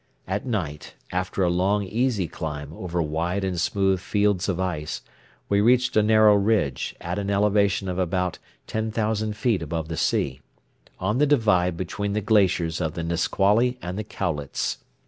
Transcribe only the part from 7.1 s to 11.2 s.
an elevation of about ten thousand feet above the sea, on